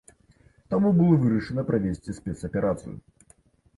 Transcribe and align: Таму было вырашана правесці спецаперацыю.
Таму 0.73 0.91
было 1.01 1.19
вырашана 1.25 1.65
правесці 1.69 2.17
спецаперацыю. 2.21 2.95